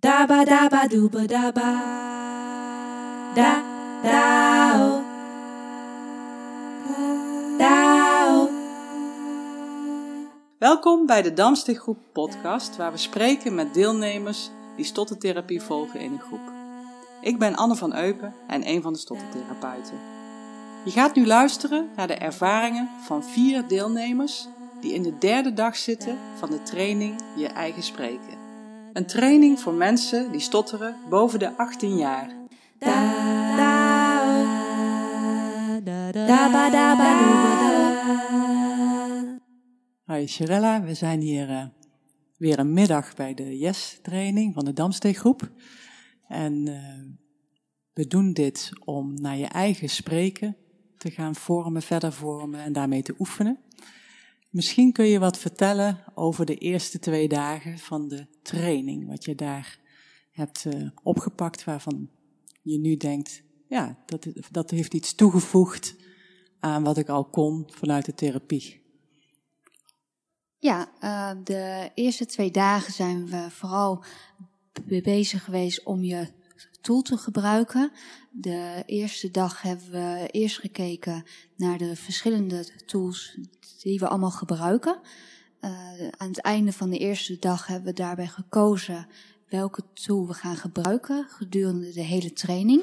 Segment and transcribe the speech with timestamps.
[0.00, 1.70] Daba daba dooba daba.
[3.34, 3.62] Da
[4.02, 5.02] dao.
[7.58, 8.48] Dao.
[10.58, 16.20] Welkom bij de Damstiggroep podcast, waar we spreken met deelnemers die stottertherapie volgen in een
[16.20, 16.52] groep.
[17.20, 19.98] Ik ben Anne van Eupen en een van de stottertherapeuten.
[20.84, 24.48] Je gaat nu luisteren naar de ervaringen van vier deelnemers
[24.80, 28.39] die in de derde dag zitten van de training Je Eigen Spreken.
[28.92, 32.28] Een training voor mensen die stotteren boven de 18 jaar.
[40.06, 41.64] Hi Shirella, we zijn hier eh,
[42.36, 45.50] weer een middag bij de Yes-training van de Damsteeggroep.
[46.28, 46.76] En eh,
[47.92, 50.56] we doen dit om naar je eigen spreken
[50.96, 53.58] te gaan vormen, verder vormen en daarmee te oefenen.
[54.50, 59.34] Misschien kun je wat vertellen over de eerste twee dagen van de training, wat je
[59.34, 59.78] daar
[60.30, 62.10] hebt eh, opgepakt, waarvan
[62.62, 65.96] je nu denkt, ja, dat, dat heeft iets toegevoegd
[66.60, 68.80] aan wat ik al kon vanuit de therapie.
[70.58, 74.04] Ja, eh, de eerste twee dagen zijn we vooral
[74.86, 76.28] be- bezig geweest om je
[76.80, 77.92] tool te gebruiken.
[78.30, 81.24] De eerste dag hebben we eerst gekeken
[81.56, 83.38] naar de verschillende tools
[83.82, 85.00] die we allemaal gebruiken.
[85.60, 85.70] Eh,
[86.16, 89.06] aan het einde van de eerste dag hebben we daarbij gekozen
[89.48, 92.82] welke tool we gaan gebruiken gedurende de hele training.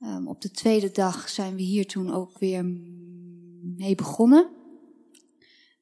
[0.00, 2.64] Ehm, op de tweede dag zijn we hier toen ook weer
[3.60, 4.50] mee begonnen.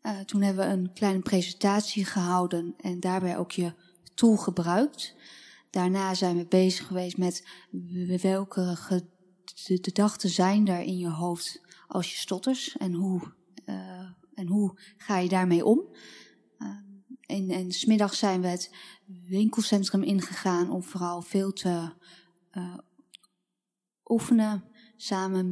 [0.02, 3.72] Uh, toen hebben we een kleine presentatie gehouden en daarbij ook je
[4.14, 5.14] tool gebruikt.
[5.70, 7.48] Daarna zijn we bezig geweest met
[8.22, 8.76] welke
[9.54, 13.32] gedachten zijn er in je hoofd als je stotters en hoe,
[13.66, 15.82] uh, en hoe ga je daarmee om.
[16.58, 16.68] Uh,
[17.20, 18.74] en, en smiddag zijn we het
[19.26, 21.92] winkelcentrum ingegaan om vooral veel te
[22.52, 22.78] uh,
[24.04, 24.64] oefenen
[24.96, 25.46] samen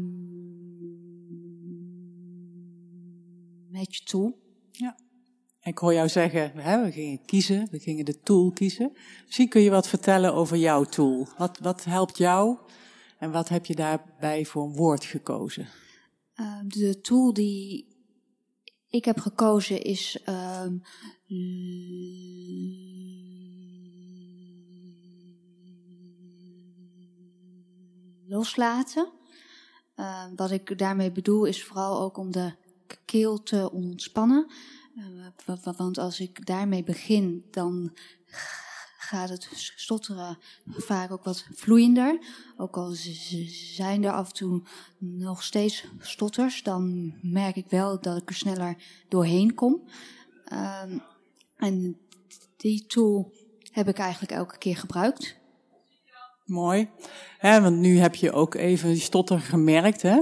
[3.69, 4.39] met je tool.
[4.71, 4.97] Ja.
[5.67, 8.97] Ik hoor jou zeggen, we gingen kiezen, we gingen de tool kiezen.
[9.25, 11.29] Misschien kun je wat vertellen over jouw tool.
[11.39, 12.57] Wat, wat helpt jou
[13.19, 15.69] en wat heb je daarbij voor een woord gekozen?
[16.37, 17.87] Uh, de tool die
[18.89, 20.83] ik heb gekozen is um,
[28.27, 29.13] loslaten.
[29.97, 32.53] Uh, wat ik daarmee bedoel is vooral ook om de
[33.05, 34.51] keel te ontspannen.
[34.97, 37.97] Uh, want als ik daarmee begin, dan
[38.99, 42.19] gaat het stotteren vaak ook wat vloeiender.
[42.57, 42.91] Ook al
[43.77, 44.63] zijn er af en toe
[44.99, 48.77] nog steeds stotters, dan merk ik wel dat ik er sneller
[49.09, 49.89] doorheen kom.
[50.53, 50.83] Uh,
[51.57, 51.99] en
[52.57, 53.33] die tool
[53.71, 55.37] heb ik eigenlijk elke keer gebruikt.
[56.45, 56.91] Mooi,
[57.41, 60.03] want nu heb je ook even die stotter gemerkt.
[60.03, 60.21] Hè?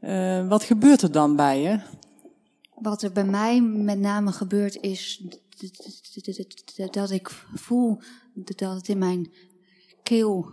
[0.00, 1.80] Uh, wat gebeurt er dan bij je?
[2.80, 5.22] Wat er bij mij met name gebeurt is
[6.90, 8.00] dat ik voel
[8.34, 9.32] dat het in mijn
[10.02, 10.50] keel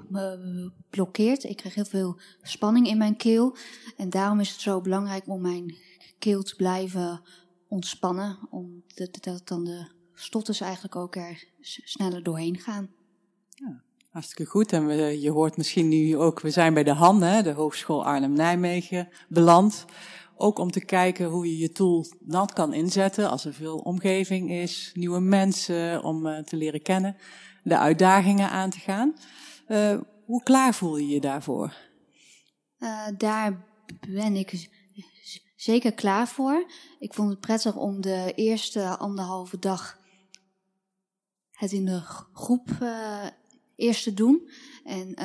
[0.89, 1.43] blokkeert.
[1.43, 3.55] Ik krijg heel veel spanning in mijn keel.
[3.97, 5.75] En daarom is het zo belangrijk om mijn
[6.19, 7.21] keel te blijven
[7.67, 8.37] ontspannen.
[8.49, 12.89] Omdat dan de stotters eigenlijk ook er sneller doorheen gaan.
[13.49, 13.83] Ja.
[14.09, 14.71] Hartstikke goed.
[14.71, 19.09] En je hoort misschien nu ook, we zijn bij de HAN, hè, de Hogeschool Arnhem-Nijmegen,
[19.27, 19.85] beland.
[20.37, 24.51] Ook om te kijken hoe je je tool dan kan inzetten als er veel omgeving
[24.51, 27.17] is, nieuwe mensen om uh, te leren kennen,
[27.63, 29.13] de uitdagingen aan te gaan.
[29.67, 31.73] Uh, hoe klaar voel je je daarvoor?
[32.79, 33.65] Uh, daar
[34.07, 34.69] ben ik
[35.55, 36.71] zeker klaar voor.
[36.99, 39.99] Ik vond het prettig om de eerste anderhalve dag
[41.51, 42.01] het in de
[42.33, 42.69] groep
[43.75, 44.49] eerst te doen.
[44.83, 45.15] En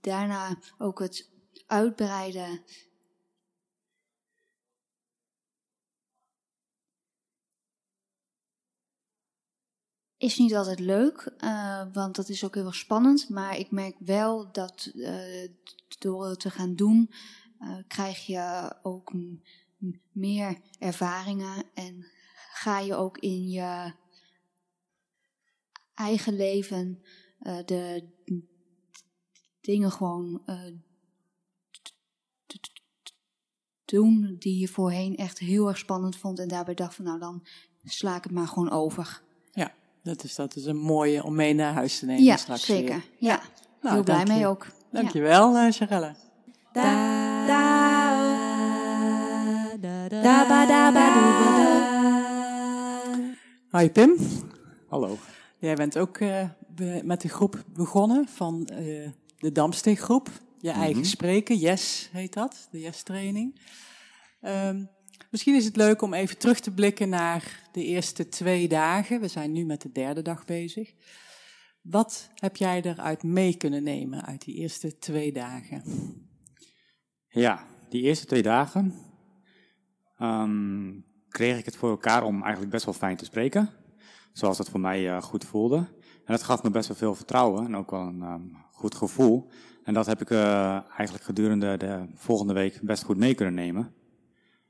[0.00, 1.30] daarna ook het
[1.66, 2.62] uitbreiden
[10.26, 13.28] is niet altijd leuk, uh, want dat is ook heel erg spannend.
[13.28, 15.48] Maar ik merk wel dat uh,
[15.98, 17.10] door het te gaan doen,
[17.60, 19.12] uh, krijg je ook
[20.12, 22.06] meer ervaringen en
[22.52, 23.92] ga je ook in je
[25.94, 27.02] eigen leven
[27.64, 28.08] de
[29.60, 30.42] dingen gewoon
[33.84, 37.46] doen die je voorheen echt heel erg spannend vond en daarbij dacht van nou dan
[37.84, 39.22] sla ik het maar gewoon over.
[39.52, 39.74] Ja.
[40.06, 42.94] Dat is, dat is een mooie om mee naar huis te nemen ja, straks zeker.
[42.94, 43.04] Weer.
[43.18, 43.40] Ja,
[43.80, 44.66] nou, heel blij mee ook.
[44.90, 45.66] Dankjewel, ja.
[45.66, 46.14] uh, Charelle.
[46.72, 48.16] Da, da,
[50.66, 51.14] da, da.
[53.78, 54.16] Hi Pim.
[54.88, 55.18] Hallo.
[55.58, 60.28] Jij bent ook eh, be- met de groep begonnen van eh, de Damsteeggroep.
[60.60, 61.04] Je eigen Mhm.
[61.08, 63.60] spreken, Yes heet dat, de Yes-training.
[64.40, 64.84] Ehm,
[65.36, 69.20] misschien is het leuk om even terug te blikken naar de eerste twee dagen.
[69.20, 70.94] We zijn nu met de derde dag bezig.
[71.80, 75.82] Wat heb jij eruit mee kunnen nemen uit die eerste twee dagen?
[77.28, 78.94] Ja, die eerste twee dagen
[80.18, 83.70] ehm, kreeg ik het voor elkaar om eigenlijk best wel fijn te spreken.
[84.32, 85.76] Zoals het voor mij eh, goed voelde.
[86.24, 88.42] En dat gaf me best wel veel vertrouwen en ook wel een ehm,
[88.72, 89.48] goed gevoel.
[89.84, 93.94] En dat heb ik eh, eigenlijk gedurende de volgende week best goed mee kunnen nemen.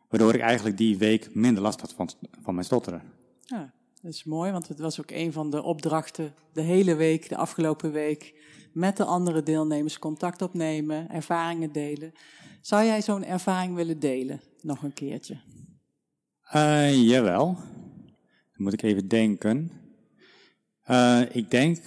[0.09, 2.11] Waardoor ik eigenlijk die week minder last had van,
[2.43, 3.03] van mijn stotteren.
[3.41, 3.73] Ja,
[4.03, 7.37] dat is mooi, want het was ook een van de opdrachten de hele week, de
[7.37, 8.35] afgelopen week,
[8.73, 12.13] met de andere deelnemers contact opnemen, ervaringen delen.
[12.61, 15.41] Zou jij zo'n ervaring willen delen, nog een keertje?
[16.43, 17.45] Eh, jawel.
[17.45, 19.71] Dan moet ik even denken.
[20.83, 21.79] Eh, ik denk,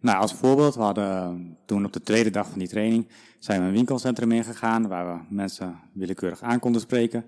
[0.00, 3.66] nou als voorbeeld, we hadden toen op de tweede dag van die training, zijn we
[3.66, 7.24] een winkelcentrum ingegaan waar we mensen willekeurig aan konden spreken.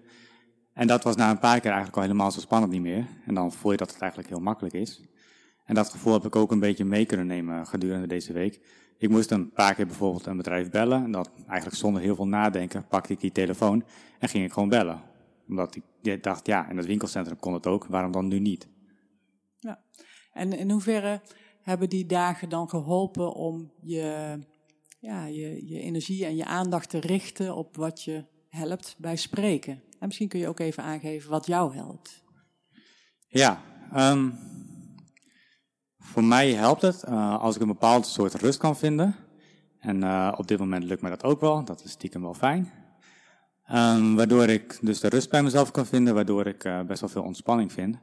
[0.73, 3.07] En dat was na een paar keer eigenlijk al helemaal zo spannend niet meer.
[3.27, 5.01] En dan voel je dat het eigenlijk heel makkelijk is.
[5.65, 8.61] En dat gevoel heb ik ook een beetje mee kunnen nemen gedurende deze week.
[8.99, 11.05] Ik moest een paar keer bijvoorbeeld een bedrijf bellen.
[11.05, 13.85] En dat eigenlijk zonder heel veel nadenken pakte ik die telefoon
[14.19, 15.03] en ging ik gewoon bellen.
[15.49, 18.69] Omdat ik ja, dacht, ja, in het winkelcentrum kon het ook, waarom dan nu niet?
[20.33, 21.21] En in hoeverre
[21.63, 24.39] hebben die dagen dan geholpen om je,
[24.99, 29.73] ja, je, je energie en je aandacht te richten op wat je helpt bij spreken?
[29.73, 32.23] En misschien kun je ook even aangeven wat jou helpt.
[33.27, 33.61] Ja,
[33.93, 34.31] ehm,
[35.99, 39.17] voor mij helpt het eh, als ik een bepaald soort rust kan vinden.
[39.79, 42.73] En eh, op dit moment lukt me dat ook wel, dat is stiekem wel fijn.
[43.65, 47.11] Ehm, waardoor ik dus de rust bij mezelf kan vinden, waardoor ik eh, best wel
[47.11, 47.99] veel ontspanning vind.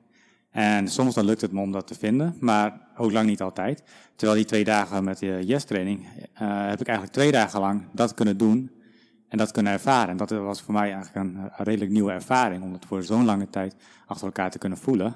[0.52, 3.84] En soms dan lukt het me om dat te vinden, maar ook lang niet altijd.
[4.16, 8.38] Terwijl die twee dagen met de yes-training heb ik eigenlijk twee dagen lang dat kunnen
[8.38, 8.77] doen
[9.28, 10.10] en dat kunnen ervaren.
[10.10, 13.26] En dat was voor mij eigenlijk een, een redelijk nieuwe ervaring, om het voor zo'n
[13.26, 13.76] lange tijd
[14.06, 15.16] achter elkaar te kunnen voelen.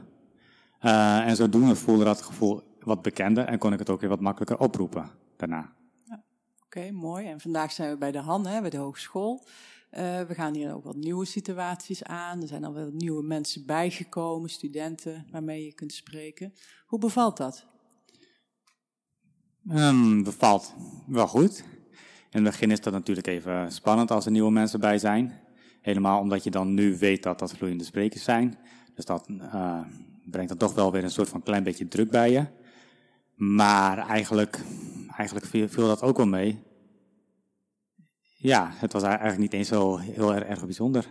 [0.80, 4.20] Eh, en zodoende voelde dat gevoel wat bekender en kon ik het ook weer wat
[4.20, 5.74] makkelijker oproepen daarna.
[6.66, 7.28] Oké, mooi.
[7.28, 9.46] En vandaag zijn we bij de Han, hè, bij de hogeschool.
[9.90, 12.42] Eh, we gaan hier ook wat nieuwe situaties aan.
[12.42, 16.54] Er zijn al wel nieuwe mensen bijgekomen, studenten waarmee je kunt spreken.
[16.86, 17.66] Hoe bevalt dat?
[19.70, 20.74] Ehm, bevalt
[21.08, 21.64] wel goed.
[22.32, 25.34] In het begin is dat natuurlijk even spannend als er nieuwe mensen bij zijn.
[25.82, 28.58] Helemaal omdat je dan nu weet dat dat vloeiende sprekers zijn.
[28.96, 29.80] Dus dat eh,
[30.26, 32.46] brengt dan toch wel weer een soort van klein beetje druk bij je.
[33.36, 34.60] Maar eigenlijk,
[35.18, 36.64] eigenlijk viel, dat ook wel mee.
[38.38, 41.08] Ja, het was eigenlijk niet eens zo heel erg, bijzonder.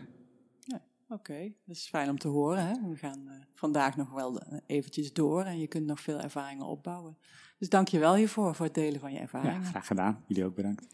[1.08, 2.66] Oké, dat is fijn om te horen.
[2.66, 2.88] Hè?
[2.88, 6.66] We gaan eh, vandaag nog wel eh, eventjes door en je kunt nog veel ervaringen
[6.66, 7.18] opbouwen.
[7.60, 9.64] Dus dank je wel hiervoor, voor het delen van je Ja, ervaringen.
[9.64, 10.24] graag gedaan.
[10.26, 10.86] Jullie ook bedankt.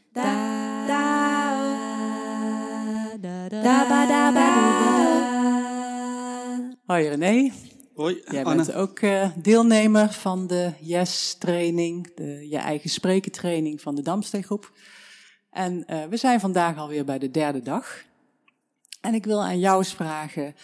[6.86, 7.50] Hoi René,
[7.94, 8.56] Hoi, jij Anne.
[8.64, 14.72] bent ook eh, deelnemer van de YES-training, de Je Eigen Spreken training van de Damsteeggroep.
[15.50, 18.02] En eh, we zijn vandaag alweer bij de derde dag.
[19.00, 20.54] En ik wil aan jou eens vragen,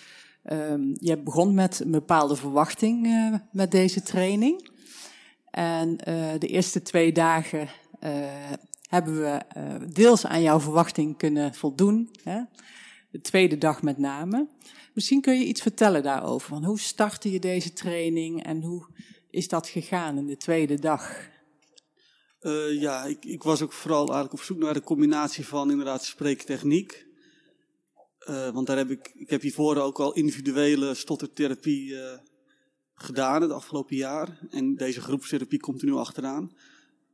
[0.42, 4.70] ehm, je begon met een bepaalde verwachting eh, met deze training.
[5.52, 7.68] En eh, de eerste twee dagen
[8.00, 8.52] eh,
[8.88, 12.10] hebben we eh, deels aan jouw verwachting kunnen voldoen.
[12.22, 12.40] Hè?
[13.10, 14.48] De tweede dag met name.
[14.94, 16.48] Misschien kun je iets vertellen daarover.
[16.48, 18.86] Van hoe startte je deze training en hoe
[19.30, 21.30] is dat gegaan in de tweede dag?
[22.70, 27.06] Ja, ik, ik was ook vooral eigenlijk op zoek naar de combinatie van inderdaad spreektechniek.
[28.52, 32.18] Want daar heb ik, ik heb hiervoor ook al individuele stottertherapie eh,
[33.02, 34.38] gedaan het afgelopen jaar.
[34.50, 36.52] En deze groepstherapie komt er nu achteraan.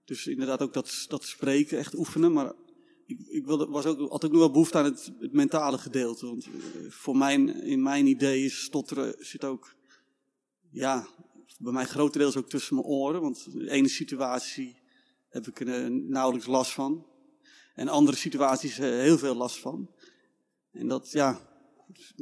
[0.04, 2.32] Dus inderdaad ook dat, dat spreken, echt oefenen.
[2.32, 2.52] Maar
[3.06, 6.26] ik, ik wilde, was ook, had ook nog wel behoefte aan het, mentale gedeelte.
[6.26, 6.50] Want eh,
[6.88, 9.74] voor mijn, in mijn idee is stotteren zit ook,
[10.70, 11.06] ja,
[11.58, 13.20] bij mij grotendeels ook tussen mijn oren.
[13.20, 14.80] Want de ene situatie
[15.28, 17.06] heb ik er eh, nauwelijks last van.
[17.74, 19.90] En andere situaties eh, heel veel last van.
[20.72, 21.40] En dat, ja,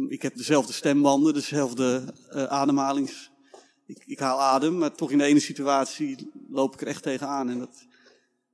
[0.08, 3.34] ik heb dezelfde stembanden, dezelfde eh, ademhalings...
[3.86, 7.50] Ik, ik haal adem, maar toch in de ene situatie loop ik er echt tegenaan.
[7.50, 7.86] En dat,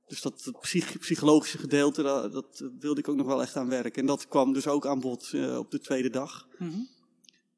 [0.07, 3.69] dus dat, dat psych- psychologische gedeelte, dat, dat wilde ik ook nog wel echt aan
[3.69, 4.01] werken.
[4.01, 6.47] En dat kwam dus ook aan bod eh, op de tweede dag.
[6.57, 6.79] Mhm.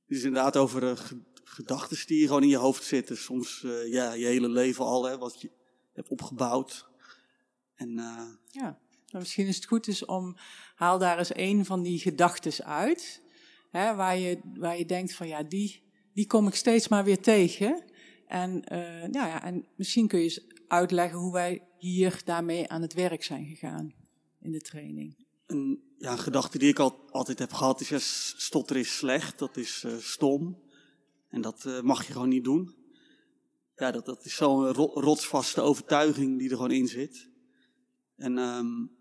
[0.07, 0.97] Het is inderdaad over uh,
[1.43, 3.17] gedachten die gewoon in je hoofd zitten.
[3.17, 5.51] Soms uh, ja, je hele leven al, hè, wat je
[5.93, 6.87] hebt opgebouwd.
[7.75, 7.93] En,
[8.51, 10.35] Ja, nou, misschien is het goed dus om,
[10.75, 13.21] haal daar eens een van die gedachten uit.
[13.69, 15.83] Hè, waar, je, waar je denkt van ja, die,
[16.15, 17.83] die kom ik steeds maar weer tegen.
[18.27, 22.81] En, eh, nou ja, en misschien kun je eens uitleggen hoe wij hier daarmee aan
[22.81, 23.93] het werk zijn gegaan
[24.39, 25.25] in de training.
[25.45, 29.57] Een, ja, een gedachte die ik al, altijd heb gehad is, stotter is slecht, dat
[29.57, 30.63] is uh, stom.
[31.29, 32.75] En dat uh, mag je gewoon niet doen.
[33.75, 37.29] Ja, dat, dat is zo'n rotsvaste overtuiging die er gewoon in zit.
[38.15, 38.91] En um,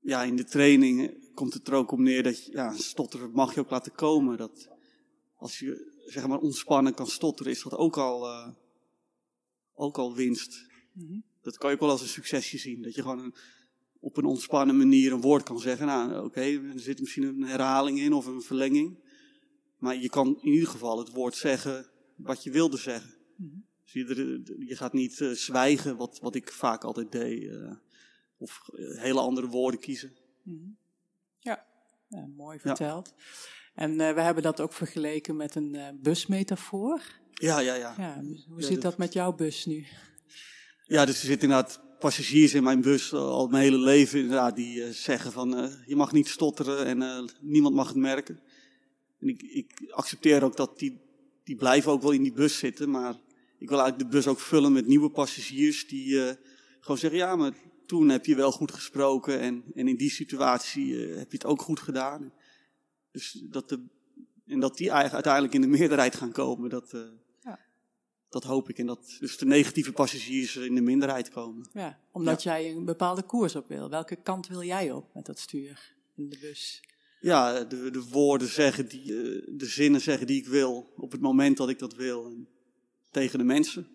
[0.00, 3.54] ja, in de training komt het er ook om neer dat je, ja, stotteren mag
[3.54, 4.36] je ook laten komen.
[4.36, 4.68] Dat
[5.36, 8.48] als je zeg maar ontspannen kan stotteren, is dat ook al, uh,
[9.74, 10.66] ook al winst.
[10.92, 11.24] Mm -hmm.
[11.40, 12.82] Dat kan je ook wel als een succesje zien.
[12.82, 13.34] Dat je gewoon een,
[14.00, 15.86] op een ontspannen manier een woord kan zeggen.
[15.86, 18.98] Nou, oké, okay, er zit misschien een herhaling in of een verlenging.
[19.78, 21.86] Maar je kan in ieder geval het woord zeggen
[22.16, 23.14] wat je wilde zeggen.
[23.36, 23.66] Mm -hmm.
[23.82, 27.42] dus je, je, gaat niet uh, zwijgen, wat, wat ik vaak altijd deed.
[27.42, 27.72] Uh,
[28.36, 30.16] of hele andere woorden kiezen.
[30.42, 30.76] Mm -hmm.
[31.38, 31.66] ja.
[32.08, 32.26] ja.
[32.36, 33.14] mooi verteld.
[33.16, 33.24] Ja.
[33.78, 37.02] En uh, we hebben dat ook vergeleken met een uh, busmetafoor.
[37.32, 37.94] Ja, ja, ja.
[37.98, 39.86] ja hoe zit dat met jouw bus nu?
[40.84, 44.92] Ja, dus er zitten inderdaad passagiers in mijn bus al mijn hele leven inderdaad, die
[44.92, 48.40] zeggen van je mag niet stotteren en niemand mag het merken.
[49.20, 51.00] En ik, ik accepteer ook dat die,
[51.44, 53.14] die blijven ook wel in die bus zitten, maar
[53.58, 56.36] ik wil eigenlijk de bus ook vullen met nieuwe passagiers die
[56.80, 57.52] gewoon zeggen, ja, maar
[57.86, 61.62] toen heb je wel goed gesproken en, en in die situatie heb je het ook
[61.62, 62.32] goed gedaan.
[63.10, 63.86] Dus dat, de,
[64.46, 67.02] en dat die uiteindelijk in de meerderheid gaan komen, dat, uh,
[67.40, 67.60] ja.
[68.28, 68.78] dat hoop ik.
[68.78, 71.68] En dat dus de negatieve passagiers in de minderheid komen.
[71.72, 72.60] Ja, omdat ja.
[72.60, 73.90] jij een bepaalde koers op wil.
[73.90, 76.82] Welke kant wil jij op met dat stuur in de bus?
[77.20, 79.04] Ja, de, de woorden zeggen, die,
[79.56, 82.26] de zinnen zeggen die ik wil, op het moment dat ik dat wil.
[82.26, 82.48] En
[83.10, 83.88] tegen de mensen.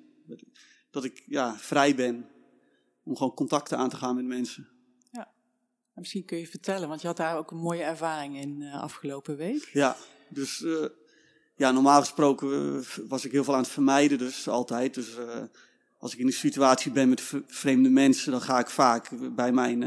[0.92, 2.30] Dat ik ja, vrij ben
[3.04, 4.68] om gewoon contacten aan te gaan met mensen.
[5.96, 9.38] Misschien kun je vertellen, want je had daar ook een mooie ervaring in uh, afgelopen
[9.38, 9.70] week.
[9.74, 9.98] Ja,
[10.30, 10.86] dus uh,
[11.56, 14.94] ja, normaal gesproken uh, was ik heel veel aan het vermijden, dus altijd.
[14.94, 15.18] Dus
[15.98, 19.82] als ik in een situatie ben met vreemde mensen, dan ga ik vaak bij mijn,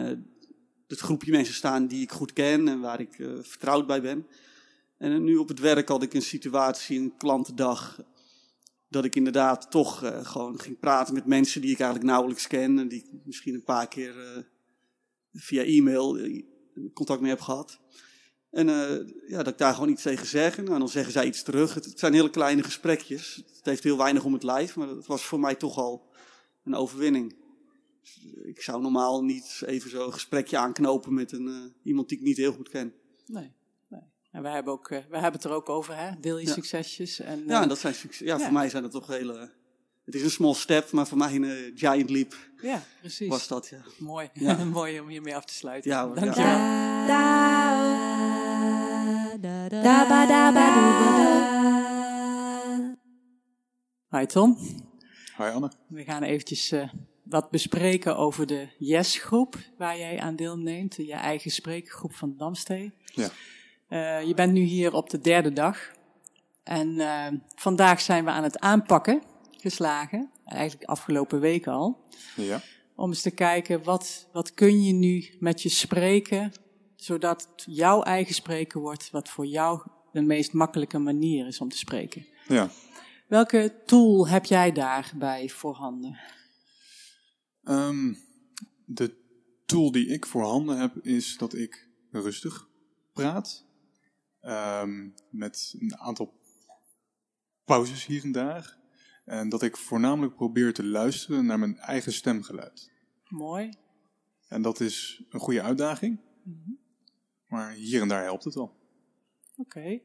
[0.86, 4.26] het groepje mensen staan die ik goed ken en waar ik vertrouwd bij ben.
[4.98, 8.00] En nu op het werk had ik een situatie, een klantendag,
[8.88, 12.88] dat ik inderdaad toch gewoon ging praten met mensen die ik eigenlijk nauwelijks ken en
[12.88, 14.14] die ik misschien een paar keer
[15.36, 16.44] via e-mail eh,
[16.94, 17.80] contact mee heb gehad.
[18.50, 20.56] En uh, ja, dat ik daar gewoon iets tegen zeg.
[20.56, 21.74] Nou, dan zeggen zij iets terug.
[21.74, 23.42] Het, het, zijn hele kleine gesprekjes.
[23.56, 26.06] Het heeft heel weinig om het lijf, maar het was voor mij toch al
[26.64, 27.36] een overwinning.
[28.00, 32.24] Dus ik zou normaal niet even zo'n gesprekje aanknopen met een, uh, iemand die ik
[32.24, 32.94] niet heel goed ken.
[33.26, 33.52] Nee.
[33.88, 34.00] nee.
[34.30, 36.20] En wij hebben, ook, uh, wij hebben het er ook over, hè?
[36.20, 36.52] deel je ja.
[36.52, 37.20] succesjes.
[37.20, 38.26] En, ja, dat zijn succes.
[38.26, 39.50] Ja, ja, voor mij zijn dat toch hele
[40.06, 42.36] het is een small step, maar voor mij een uh, giant leap.
[42.62, 43.28] Ja, precies.
[43.28, 43.78] Was dat, ja.
[43.98, 44.28] Mooi.
[44.32, 44.64] Ja.
[44.78, 45.90] Mooi om hiermee af te sluiten.
[45.90, 46.58] Ja, Dank je wel.
[54.20, 54.58] Hi Tom.
[55.36, 55.70] Hi Anne.
[55.88, 56.88] We gaan eventjes uh,
[57.22, 60.94] wat bespreken over de Yes-groep waar jij aan deelneemt.
[60.96, 62.92] Je eigen spreekgroep van Damstee.
[63.04, 63.28] Ja.
[63.88, 65.94] Uh, je bent nu hier op de derde dag.
[66.62, 67.00] En
[67.54, 69.22] vandaag zijn we aan het aanpakken
[69.66, 72.04] geslagen, eigenlijk afgelopen week al.
[72.36, 72.62] Ja.
[72.94, 76.52] Om eens te kijken, wat, wat kun je nu met je spreken,
[76.96, 79.80] zodat jouw eigen spreken wordt, wat voor jou
[80.12, 82.26] de meest makkelijke manier is om te spreken.
[82.48, 82.70] Ja.
[83.28, 86.18] Welke tool heb jij daarbij voorhanden?
[87.62, 88.18] Um,
[88.84, 89.16] de
[89.64, 92.68] tool die ik voorhanden heb, is dat ik rustig
[93.12, 93.64] praat.
[94.42, 96.34] Um, met een aantal
[97.64, 98.76] pauzes hier en daar.
[99.26, 102.90] En dat ik voornamelijk probeer te luisteren naar mijn eigen stemgeluid.
[103.28, 103.70] Mooi.
[104.48, 106.20] En dat is een goede uitdaging.
[106.42, 106.78] Mm -hmm.
[107.48, 108.76] Maar hier en daar helpt het wel.
[109.56, 109.78] Oké.
[109.78, 110.02] Okay.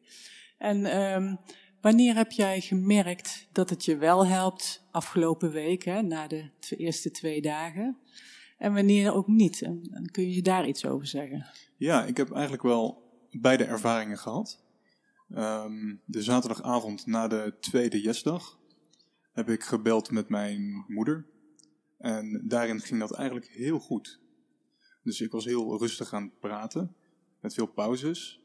[0.57, 1.39] En um,
[1.81, 7.11] wanneer heb jij gemerkt dat het je wel helpt afgelopen week, hè, na de eerste
[7.11, 7.97] twee dagen?
[8.57, 9.61] En wanneer ook niet?
[9.61, 11.45] En, en kun je daar iets over zeggen?
[11.77, 14.63] Ja, ik heb eigenlijk wel beide ervaringen gehad.
[15.35, 18.59] Um, de zaterdagavond na de tweede yesdag
[19.45, 21.27] heb ik gebeld met mijn moeder.
[21.98, 24.19] En daarin ging dat eigenlijk heel goed.
[25.03, 26.95] Dus ik was heel rustig aan het praten,
[27.39, 28.41] met veel pauzes.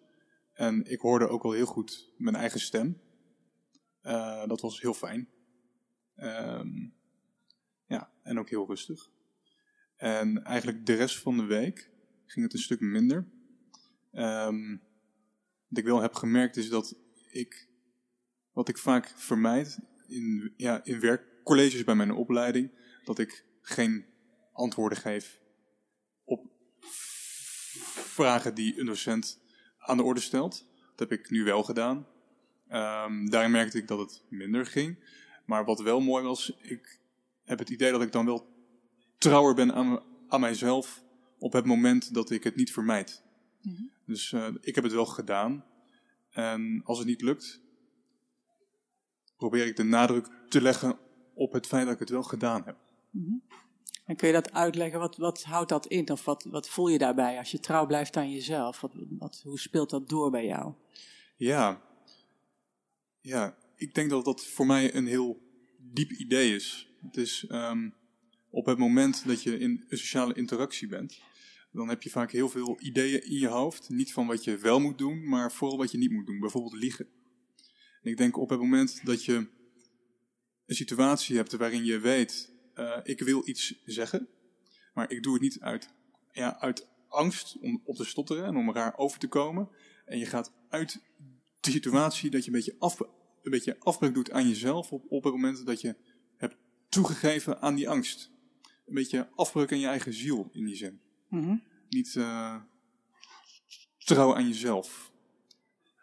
[0.52, 3.00] En ik hoorde ook wel heel goed mijn eigen stem.
[4.02, 5.28] Uh, dat was heel fijn.
[6.16, 6.94] Um,
[7.86, 9.10] ja, en ook heel rustig.
[9.96, 11.90] En eigenlijk de rest van de week
[12.24, 13.28] ging het een stuk minder.
[14.12, 14.82] Um,
[15.68, 16.98] wat ik wel heb gemerkt is dat
[17.30, 17.68] ik,
[18.52, 22.70] wat ik vaak vermijd, in, ja, in werkcolleges bij mijn opleiding
[23.04, 24.04] dat ik geen
[24.52, 25.40] antwoorden geef
[26.24, 26.50] op
[27.94, 29.40] vragen die een docent
[29.78, 30.66] aan de orde stelt.
[30.94, 32.06] Dat heb ik nu wel gedaan.
[32.72, 34.98] Um, daarin merkte ik dat het minder ging.
[35.44, 37.00] Maar wat wel mooi was, ik
[37.44, 38.48] heb het idee dat ik dan wel
[39.18, 41.04] trouwer ben aan, aan mijzelf
[41.38, 43.24] op het moment dat ik het niet vermijd.
[44.06, 45.64] Dus eh, ik heb het wel gedaan.
[46.30, 47.60] En als het niet lukt,
[49.36, 50.98] probeer ik de nadruk te leggen
[51.34, 52.76] op het feit dat ik het wel gedaan heb.
[54.04, 54.98] En kun je dat uitleggen?
[54.98, 56.10] Wat, wat houdt dat in?
[56.10, 58.80] Of wat, wat voel je daarbij als je trouw blijft aan jezelf?
[58.80, 60.72] Wat, wat, hoe speelt dat door bij jou?
[61.36, 61.82] Ja.
[63.20, 65.40] Ja, ik denk dat dat voor mij een heel
[65.78, 66.88] diep idee is.
[67.02, 67.90] Het is ehm,
[68.50, 71.20] op het moment dat je in een sociale interactie bent,
[71.72, 73.88] dan heb je vaak heel veel ideeën in je hoofd.
[73.88, 76.40] Niet van wat je wel moet doen, maar vooral wat je niet moet doen.
[76.40, 77.08] Bijvoorbeeld liegen.
[78.06, 79.46] En ik denk op het moment dat je
[80.66, 84.28] een situatie hebt waarin je weet, eh, ik wil iets zeggen,
[84.94, 85.88] maar ik doe het niet uit,
[86.32, 89.68] ja, uit angst om op te stotteren en om raar over te komen.
[90.04, 91.00] En je gaat uit
[91.60, 95.24] de situatie dat je een beetje, af, een beetje afbreuk doet aan jezelf op, op
[95.24, 95.96] het moment dat je
[96.36, 96.56] hebt
[96.88, 98.30] toegegeven aan die angst.
[98.86, 101.00] Een beetje afbreuk aan je eigen ziel in die zin.
[101.88, 102.56] Niet eh,
[103.98, 105.12] trouw aan jezelf.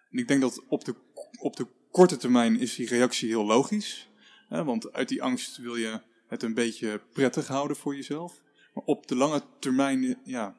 [0.09, 0.95] En ik denk dat op de,
[1.39, 4.09] op de korte termijn is die reactie heel logisch.
[4.49, 8.41] Hè, want uit die angst wil je het een beetje prettig houden voor jezelf.
[8.73, 10.55] Maar op de lange termijn eh, ja,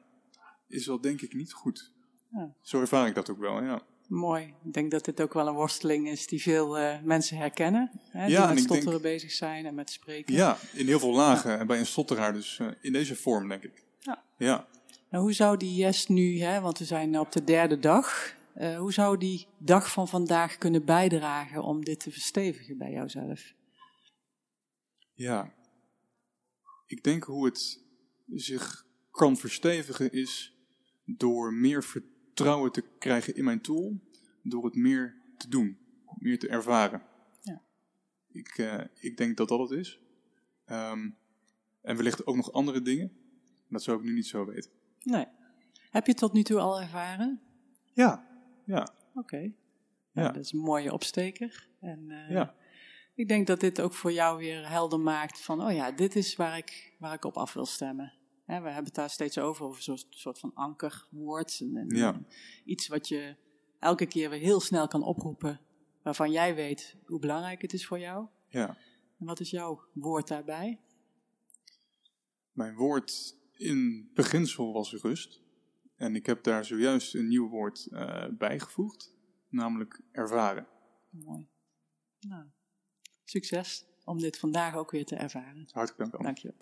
[0.67, 1.91] is dat denk ik niet goed.
[2.31, 2.53] Ja.
[2.61, 3.81] Zo ervaar ik dat ook wel, ja.
[4.07, 4.53] Mooi.
[4.63, 7.91] Ik denk dat dit ook wel een worsteling is die veel eh, mensen herkennen.
[8.09, 10.33] Hè, Ja, die met denk- stotteren bezig zijn en met spreken.
[10.33, 11.59] Ja, in heel veel lagen.
[11.59, 13.83] En bij een stotteraar dus eh, in deze vorm, denk ik.
[13.99, 14.23] Ja.
[14.37, 14.67] Ja.
[15.09, 18.77] Nou, hoe zou die yes nu, hè, want we zijn op de derde dag, eh,
[18.77, 23.53] hoe zou die dag van vandaag kunnen bijdragen om dit te verstevigen bij jouzelf?
[25.13, 25.53] Ja.
[26.85, 27.83] Ik denk hoe het
[28.27, 30.57] zich kan verstevigen is
[31.05, 33.99] door meer vertrouwen te krijgen in mijn tool,
[34.43, 35.77] door het meer te doen,
[36.17, 37.01] meer te ervaren.
[37.41, 37.61] Ja.
[38.31, 39.99] Ik, eh, ik denk dat dat het is.
[40.65, 41.09] Ehm,
[41.81, 43.11] en wellicht ook nog andere dingen.
[43.69, 44.71] Dat zou ik nu niet zo weten.
[45.03, 45.25] Nee.
[45.89, 47.41] Heb je het tot nu toe al ervaren?
[47.93, 48.34] Ja,
[48.65, 49.37] ja, Oké.
[49.37, 49.51] Ja.
[50.11, 51.67] Ja, dat is een mooie opsteker.
[51.79, 52.55] En eh, ja.
[53.13, 56.35] ik denk dat dit ook voor jou weer helder maakt van, oh ja, dit is
[56.35, 58.13] waar ik, waar ik op af wil stemmen.
[58.45, 61.59] Hè, we hebben het daar steeds over, over zo'n soort van ankerwoord.
[61.59, 62.21] En, en Ja.
[62.65, 63.35] Iets wat je
[63.79, 65.59] elke keer weer heel snel kan oproepen,
[66.03, 68.27] waarvan jij weet hoe belangrijk het is voor jou.
[68.47, 68.77] ja.
[69.19, 70.79] En wat is jouw woord daarbij?
[72.51, 75.41] Mijn woord in beginsel was rust.
[75.95, 79.13] En ik heb daar zojuist een nieuw woord eh, bijgevoegd,
[79.49, 80.67] namelijk ervaren.
[81.09, 81.47] Mooi.
[82.19, 82.43] Nou,
[83.23, 85.67] succes om dit vandaag ook weer te ervaren.
[85.71, 86.13] Hartelijk dank.
[86.13, 86.23] Anne.
[86.23, 86.53] Dank je.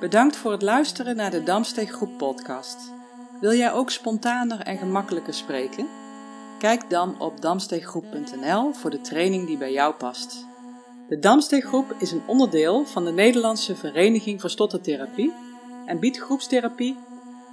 [0.00, 2.92] Bedankt voor het luisteren naar de Damsteeg Groep podcast.
[3.40, 5.86] Wil jij ook spontaner en gemakkelijker spreken?
[6.58, 10.46] Kijk dan op damsteeggroep.nl voor de training die bij jou past.
[11.08, 15.32] De Damsteeggroep is een onderdeel van de Nederlandse Vereniging voor Stottertherapie
[15.86, 16.96] en biedt groepstherapie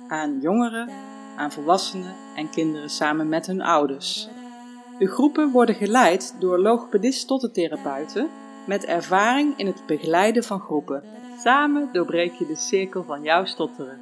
[0.08, 0.90] aan jongeren,
[1.36, 4.28] aan volwassenen en kinderen samen met hun ouders.
[5.00, 8.28] De groepen worden geleid door logopedist-stottertherapeuten
[8.66, 11.04] met ervaring in het begeleiden van groepen.
[11.40, 14.00] Samen doorbreek je de cirkel van jouw stotteren.